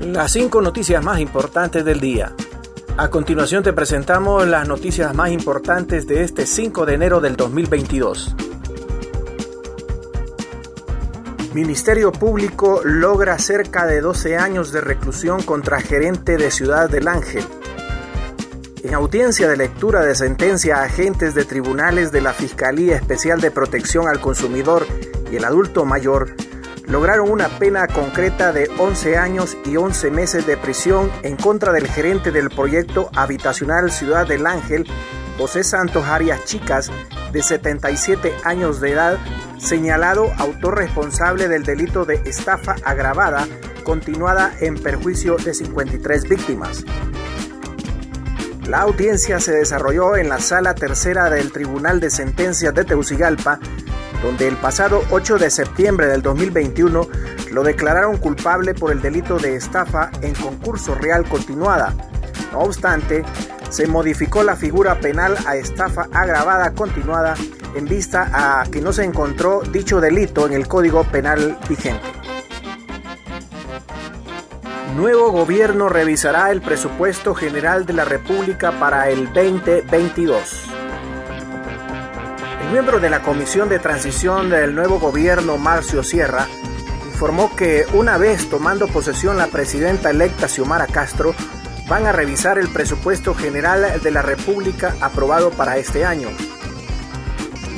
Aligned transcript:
Las 0.00 0.32
cinco 0.32 0.62
noticias 0.62 1.04
más 1.04 1.20
importantes 1.20 1.84
del 1.84 2.00
día. 2.00 2.32
A 2.96 3.10
continuación 3.10 3.62
te 3.62 3.74
presentamos 3.74 4.48
las 4.48 4.66
noticias 4.66 5.14
más 5.14 5.30
importantes 5.30 6.06
de 6.06 6.22
este 6.22 6.46
5 6.46 6.86
de 6.86 6.94
enero 6.94 7.20
del 7.20 7.36
2022. 7.36 8.34
Ministerio 11.52 12.12
Público 12.12 12.80
logra 12.82 13.38
cerca 13.38 13.86
de 13.86 14.00
12 14.00 14.38
años 14.38 14.72
de 14.72 14.80
reclusión 14.80 15.42
contra 15.42 15.82
gerente 15.82 16.38
de 16.38 16.50
Ciudad 16.50 16.88
del 16.88 17.06
Ángel. 17.06 17.44
En 18.82 18.94
audiencia 18.94 19.48
de 19.48 19.58
lectura 19.58 20.00
de 20.00 20.14
sentencia 20.14 20.78
a 20.78 20.84
agentes 20.84 21.34
de 21.34 21.44
tribunales 21.44 22.10
de 22.10 22.22
la 22.22 22.32
Fiscalía 22.32 22.96
Especial 22.96 23.42
de 23.42 23.50
Protección 23.50 24.08
al 24.08 24.18
Consumidor 24.18 24.86
y 25.30 25.36
el 25.36 25.44
Adulto 25.44 25.84
Mayor, 25.84 26.34
lograron 26.90 27.30
una 27.30 27.48
pena 27.48 27.86
concreta 27.86 28.52
de 28.52 28.68
11 28.78 29.16
años 29.16 29.56
y 29.64 29.76
11 29.76 30.10
meses 30.10 30.46
de 30.46 30.56
prisión 30.56 31.10
en 31.22 31.36
contra 31.36 31.72
del 31.72 31.86
gerente 31.86 32.32
del 32.32 32.50
proyecto 32.50 33.10
habitacional 33.14 33.92
Ciudad 33.92 34.26
del 34.26 34.46
Ángel, 34.46 34.86
José 35.38 35.62
Santos 35.62 36.04
Arias 36.06 36.44
Chicas, 36.44 36.90
de 37.32 37.42
77 37.42 38.34
años 38.44 38.80
de 38.80 38.92
edad, 38.92 39.18
señalado 39.58 40.32
autor 40.36 40.78
responsable 40.78 41.46
del 41.46 41.62
delito 41.62 42.04
de 42.04 42.16
estafa 42.24 42.74
agravada 42.84 43.46
continuada 43.84 44.52
en 44.60 44.74
perjuicio 44.74 45.36
de 45.36 45.54
53 45.54 46.28
víctimas. 46.28 46.84
La 48.68 48.82
audiencia 48.82 49.40
se 49.40 49.52
desarrolló 49.52 50.16
en 50.16 50.28
la 50.28 50.40
sala 50.40 50.74
tercera 50.74 51.30
del 51.30 51.50
Tribunal 51.50 52.00
de 52.00 52.10
Sentencias 52.10 52.74
de 52.74 52.84
Teucigalpa, 52.84 53.58
donde 54.22 54.48
el 54.48 54.56
pasado 54.56 55.02
8 55.10 55.38
de 55.38 55.50
septiembre 55.50 56.06
del 56.06 56.22
2021 56.22 57.08
lo 57.52 57.62
declararon 57.62 58.18
culpable 58.18 58.74
por 58.74 58.92
el 58.92 59.00
delito 59.00 59.38
de 59.38 59.56
estafa 59.56 60.10
en 60.22 60.34
concurso 60.34 60.94
real 60.94 61.28
continuada. 61.28 61.94
No 62.52 62.60
obstante, 62.60 63.24
se 63.70 63.86
modificó 63.86 64.42
la 64.42 64.56
figura 64.56 65.00
penal 65.00 65.36
a 65.46 65.56
estafa 65.56 66.08
agravada 66.12 66.72
continuada 66.72 67.34
en 67.74 67.86
vista 67.86 68.30
a 68.32 68.64
que 68.70 68.80
no 68.80 68.92
se 68.92 69.04
encontró 69.04 69.60
dicho 69.60 70.00
delito 70.00 70.46
en 70.46 70.54
el 70.54 70.66
Código 70.66 71.04
Penal 71.04 71.58
vigente. 71.68 72.06
Nuevo 74.96 75.30
gobierno 75.30 75.88
revisará 75.88 76.50
el 76.50 76.60
presupuesto 76.60 77.34
general 77.34 77.86
de 77.86 77.92
la 77.92 78.04
República 78.04 78.72
para 78.72 79.08
el 79.08 79.32
2022. 79.32 80.69
Miembro 82.72 83.00
de 83.00 83.10
la 83.10 83.20
Comisión 83.22 83.68
de 83.68 83.80
Transición 83.80 84.48
del 84.48 84.76
nuevo 84.76 85.00
gobierno, 85.00 85.58
Marcio 85.58 86.04
Sierra, 86.04 86.46
informó 87.04 87.56
que 87.56 87.84
una 87.94 88.16
vez 88.16 88.48
tomando 88.48 88.86
posesión 88.86 89.36
la 89.36 89.48
presidenta 89.48 90.10
electa 90.10 90.46
Xiomara 90.46 90.86
Castro, 90.86 91.34
van 91.88 92.06
a 92.06 92.12
revisar 92.12 92.58
el 92.58 92.68
presupuesto 92.68 93.34
general 93.34 94.00
de 94.00 94.10
la 94.12 94.22
República 94.22 94.94
aprobado 95.00 95.50
para 95.50 95.78
este 95.78 96.04
año. 96.04 96.28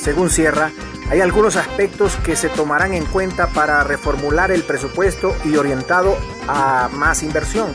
Según 0.00 0.30
Sierra, 0.30 0.70
hay 1.10 1.20
algunos 1.20 1.56
aspectos 1.56 2.14
que 2.24 2.36
se 2.36 2.48
tomarán 2.48 2.94
en 2.94 3.06
cuenta 3.06 3.48
para 3.48 3.82
reformular 3.82 4.52
el 4.52 4.62
presupuesto 4.62 5.34
y 5.44 5.56
orientado 5.56 6.16
a 6.46 6.88
más 6.92 7.24
inversión. 7.24 7.74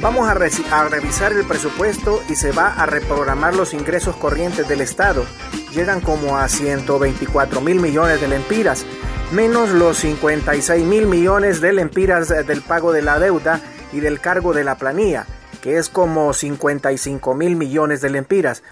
Vamos 0.00 0.26
a, 0.28 0.32
a, 0.32 0.88
revisar 0.88 1.34
el 1.34 1.44
presupuesto 1.44 2.22
y 2.30 2.36
se 2.36 2.52
va 2.52 2.72
a 2.72 2.86
reprogramar 2.86 3.54
los 3.54 3.74
ingresos 3.74 4.16
corrientes 4.16 4.66
del 4.66 4.80
Estado. 4.80 5.26
Llegan 5.74 6.00
como 6.00 6.38
a 6.38 6.48
124 6.48 7.60
mil 7.60 7.80
millones 7.80 8.20
de 8.20 8.28
lempiras, 8.28 8.86
menos 9.32 9.70
los 9.70 9.98
56 9.98 10.84
mil 10.84 11.06
millones 11.06 11.60
de 11.60 11.72
lempiras 11.72 12.28
del 12.28 12.62
pago 12.62 12.92
de 12.92 13.02
la 13.02 13.18
deuda 13.18 13.60
y 13.92 13.98
del 13.98 14.20
cargo 14.20 14.52
de 14.52 14.62
la 14.62 14.76
planilla, 14.76 15.26
que 15.62 15.78
es 15.78 15.88
como 15.88 16.32
55 16.32 17.34
mil 17.34 17.56
millones 17.56 18.00
de 18.00 18.10
lempiras. 18.10 18.62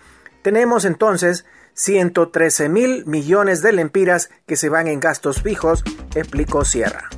Tenemos 0.42 0.84
entonces 0.84 1.44
113 1.74 2.68
mil 2.68 3.04
millones 3.06 3.62
de 3.62 3.72
lempiras 3.72 4.30
que 4.46 4.54
se 4.54 4.68
van 4.68 4.86
en 4.86 5.00
gastos 5.00 5.42
fijos, 5.42 5.82
explicó 6.14 6.64
Sierra. 6.64 7.08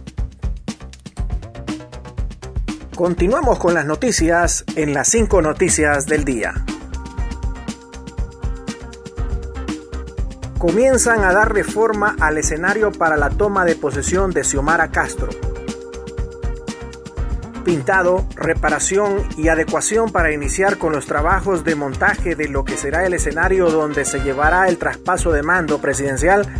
Continuamos 2.96 3.58
con 3.58 3.74
las 3.74 3.84
noticias 3.84 4.64
en 4.76 4.94
las 4.94 5.08
5 5.08 5.42
noticias 5.42 6.06
del 6.06 6.24
día. 6.24 6.54
Comienzan 10.66 11.22
a 11.24 11.32
dar 11.34 11.52
reforma 11.52 12.16
al 12.18 12.38
escenario 12.38 12.90
para 12.90 13.18
la 13.18 13.28
toma 13.28 13.66
de 13.66 13.76
posesión 13.76 14.30
de 14.30 14.44
Xiomara 14.44 14.90
Castro. 14.90 15.28
Pintado, 17.66 18.26
reparación 18.34 19.28
y 19.36 19.48
adecuación 19.48 20.10
para 20.10 20.32
iniciar 20.32 20.78
con 20.78 20.94
los 20.94 21.04
trabajos 21.04 21.64
de 21.64 21.74
montaje 21.74 22.34
de 22.34 22.48
lo 22.48 22.64
que 22.64 22.78
será 22.78 23.04
el 23.04 23.12
escenario 23.12 23.68
donde 23.68 24.06
se 24.06 24.20
llevará 24.20 24.66
el 24.66 24.78
traspaso 24.78 25.32
de 25.32 25.42
mando 25.42 25.82
presidencial, 25.82 26.50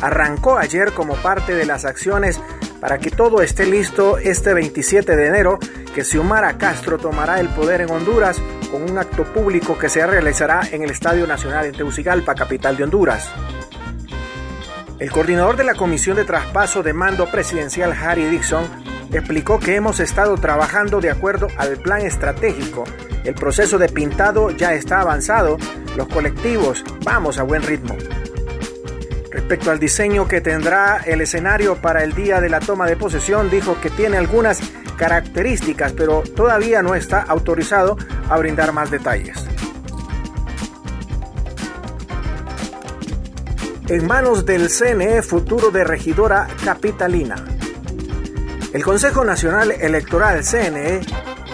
arrancó 0.00 0.56
ayer 0.56 0.92
como 0.92 1.16
parte 1.16 1.56
de 1.56 1.66
las 1.66 1.84
acciones 1.84 2.40
para 2.80 2.98
que 2.98 3.10
todo 3.10 3.42
esté 3.42 3.66
listo 3.66 4.18
este 4.18 4.54
27 4.54 5.16
de 5.16 5.26
enero, 5.26 5.58
que 5.94 6.04
Xiomara 6.04 6.58
Castro 6.58 6.98
tomará 6.98 7.40
el 7.40 7.48
poder 7.48 7.80
en 7.80 7.90
Honduras 7.90 8.40
con 8.70 8.88
un 8.88 8.98
acto 8.98 9.24
público 9.24 9.78
que 9.78 9.88
se 9.88 10.06
realizará 10.06 10.60
en 10.70 10.82
el 10.82 10.90
Estadio 10.90 11.26
Nacional 11.26 11.66
en 11.66 11.72
Tegucigalpa, 11.72 12.34
capital 12.34 12.76
de 12.76 12.84
Honduras. 12.84 13.30
El 14.98 15.10
coordinador 15.10 15.56
de 15.56 15.64
la 15.64 15.74
Comisión 15.74 16.16
de 16.16 16.24
Traspaso 16.24 16.82
de 16.82 16.92
Mando 16.92 17.30
Presidencial, 17.30 17.92
Harry 17.92 18.26
Dixon, 18.26 18.64
explicó 19.12 19.58
que 19.58 19.76
hemos 19.76 20.00
estado 20.00 20.36
trabajando 20.36 21.00
de 21.00 21.10
acuerdo 21.10 21.48
al 21.56 21.76
plan 21.76 22.02
estratégico. 22.02 22.84
El 23.24 23.34
proceso 23.34 23.78
de 23.78 23.88
pintado 23.88 24.50
ya 24.50 24.74
está 24.74 25.00
avanzado, 25.00 25.56
los 25.96 26.08
colectivos 26.08 26.84
vamos 27.04 27.38
a 27.38 27.42
buen 27.42 27.62
ritmo. 27.62 27.96
Respecto 29.48 29.70
al 29.70 29.78
diseño 29.78 30.28
que 30.28 30.42
tendrá 30.42 30.98
el 31.06 31.22
escenario 31.22 31.76
para 31.76 32.04
el 32.04 32.14
día 32.14 32.38
de 32.38 32.50
la 32.50 32.60
toma 32.60 32.86
de 32.86 32.98
posesión, 32.98 33.48
dijo 33.48 33.80
que 33.80 33.88
tiene 33.88 34.18
algunas 34.18 34.60
características, 34.98 35.94
pero 35.94 36.22
todavía 36.36 36.82
no 36.82 36.94
está 36.94 37.22
autorizado 37.22 37.96
a 38.28 38.36
brindar 38.36 38.74
más 38.74 38.90
detalles. 38.90 39.42
En 43.88 44.06
manos 44.06 44.44
del 44.44 44.68
CNE 44.68 45.22
futuro 45.22 45.70
de 45.70 45.82
regidora 45.82 46.46
capitalina. 46.62 47.36
El 48.74 48.84
Consejo 48.84 49.24
Nacional 49.24 49.70
Electoral 49.70 50.44
CNE 50.44 51.00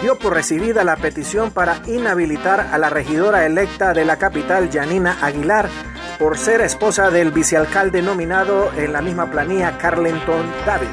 dio 0.01 0.19
por 0.19 0.33
recibida 0.33 0.83
la 0.83 0.97
petición 0.97 1.51
para 1.51 1.81
inhabilitar 1.87 2.59
a 2.73 2.77
la 2.77 2.89
regidora 2.89 3.45
electa 3.45 3.93
de 3.93 4.03
la 4.03 4.17
capital, 4.17 4.69
Janina 4.69 5.17
Aguilar, 5.21 5.69
por 6.17 6.37
ser 6.37 6.61
esposa 6.61 7.11
del 7.11 7.31
vicealcalde 7.31 8.01
nominado 8.01 8.71
en 8.77 8.93
la 8.93 9.01
misma 9.01 9.29
planilla, 9.29 9.77
Carlenton 9.77 10.45
Dávila. 10.65 10.91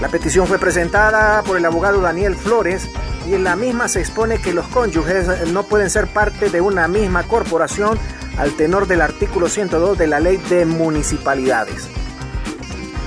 La 0.00 0.08
petición 0.08 0.46
fue 0.46 0.58
presentada 0.58 1.42
por 1.42 1.56
el 1.56 1.64
abogado 1.64 2.00
Daniel 2.00 2.34
Flores 2.34 2.88
y 3.26 3.34
en 3.34 3.44
la 3.44 3.56
misma 3.56 3.88
se 3.88 4.00
expone 4.00 4.38
que 4.40 4.52
los 4.52 4.66
cónyuges 4.68 5.50
no 5.52 5.62
pueden 5.64 5.90
ser 5.90 6.08
parte 6.08 6.50
de 6.50 6.60
una 6.60 6.88
misma 6.88 7.22
corporación 7.22 7.98
al 8.38 8.52
tenor 8.52 8.86
del 8.86 9.00
artículo 9.00 9.48
102 9.48 9.96
de 9.98 10.06
la 10.06 10.20
Ley 10.20 10.38
de 10.38 10.64
Municipalidades. 10.64 11.88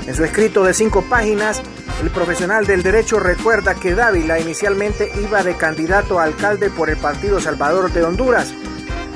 En 0.07 0.13
su 0.13 0.23
escrito 0.23 0.63
de 0.63 0.73
cinco 0.73 1.01
páginas, 1.01 1.61
el 2.01 2.11
profesional 2.11 2.65
del 2.65 2.83
derecho 2.83 3.19
recuerda 3.19 3.73
que 3.75 3.95
Dávila 3.95 4.39
inicialmente 4.39 5.11
iba 5.21 5.43
de 5.43 5.57
candidato 5.57 6.19
a 6.19 6.23
alcalde 6.23 6.69
por 6.69 6.89
el 6.89 6.97
Partido 6.97 7.39
Salvador 7.39 7.91
de 7.91 8.03
Honduras, 8.03 8.53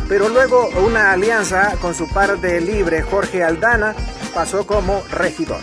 pero 0.09 0.27
luego 0.27 0.67
una 0.83 1.11
alianza 1.11 1.77
con 1.79 1.93
su 1.93 2.09
par 2.09 2.41
de 2.41 2.59
libre 2.59 3.03
Jorge 3.03 3.43
Aldana 3.43 3.95
pasó 4.33 4.65
como 4.65 5.03
regidor. 5.11 5.61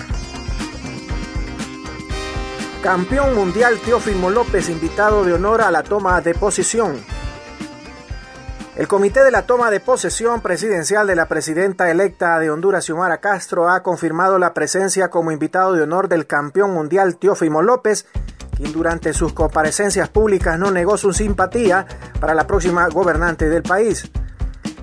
Campeón 2.80 3.34
mundial 3.34 3.80
Teófimo 3.84 4.30
López 4.30 4.68
invitado 4.68 5.24
de 5.24 5.32
honor 5.32 5.60
a 5.60 5.72
la 5.72 5.82
toma 5.82 6.20
de 6.20 6.34
posición. 6.34 6.96
El 8.76 8.86
comité 8.86 9.24
de 9.24 9.32
la 9.32 9.46
toma 9.46 9.70
de 9.70 9.80
posesión 9.80 10.40
presidencial 10.40 11.08
de 11.08 11.16
la 11.16 11.26
presidenta 11.26 11.90
electa 11.90 12.38
de 12.38 12.50
Honduras, 12.50 12.84
Xiomara 12.84 13.18
Castro, 13.18 13.68
ha 13.68 13.82
confirmado 13.82 14.38
la 14.38 14.54
presencia 14.54 15.08
como 15.08 15.32
invitado 15.32 15.72
de 15.72 15.82
honor 15.82 16.08
del 16.08 16.26
campeón 16.26 16.72
mundial 16.72 17.16
Teófimo 17.16 17.62
López, 17.62 18.06
quien 18.54 18.72
durante 18.72 19.12
sus 19.12 19.32
comparecencias 19.32 20.08
públicas 20.08 20.56
no 20.56 20.70
negó 20.70 20.96
su 20.96 21.12
simpatía 21.12 21.86
para 22.20 22.34
la 22.34 22.46
próxima 22.46 22.86
gobernante 22.88 23.48
del 23.48 23.62
país. 23.62 24.08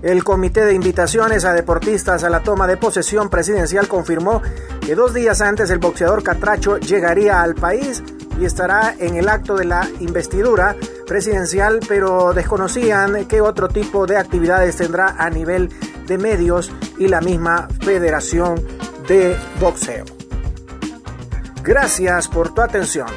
El 0.04 0.26
comité 0.26 0.66
de 0.66 0.74
invitaciones 0.74 1.46
a 1.46 1.54
deportistas 1.54 2.26
a 2.26 2.30
la 2.30 2.44
toma 2.44 2.68
de 2.68 2.76
posesión 2.76 3.30
presidencial 3.30 3.88
confirmó 3.88 4.42
que 4.86 4.96
dos 4.96 5.14
días 5.14 5.40
antes 5.40 5.70
el 5.70 5.80
boxeador 5.80 6.24
Catracho 6.24 6.78
llegaría 6.78 7.42
al 7.42 7.56
país 7.56 8.04
y 8.38 8.44
estará 8.44 8.94
en 9.00 9.16
el 9.16 9.30
acto 9.30 9.56
de 9.56 9.64
la 9.64 9.88
investidura 10.02 10.76
presidencial, 11.08 11.80
pero 11.88 12.34
desconocían 12.34 13.26
qué 13.28 13.40
otro 13.40 13.70
tipo 13.70 14.06
de 14.06 14.18
actividades 14.18 14.76
tendrá 14.76 15.16
a 15.18 15.30
nivel 15.30 15.70
de 16.06 16.18
medios 16.18 16.70
y 16.98 17.08
la 17.08 17.22
misma 17.22 17.70
Federación 17.80 18.56
de 19.08 19.38
Boxeo. 19.62 20.04
Gracias 21.64 22.28
por 22.28 22.54
tu 22.54 22.62
atención. 22.62 23.08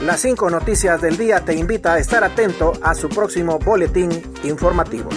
Las 0.00 0.20
cinco 0.20 0.48
noticias 0.48 0.98
del 1.02 1.18
día 1.18 1.44
te 1.44 1.54
invita 1.54 1.92
a 1.92 1.98
estar 1.98 2.24
atento 2.24 2.72
a 2.82 2.94
su 2.94 3.10
próximo 3.10 3.58
boletín 3.58 4.10
informativo. 4.44 5.10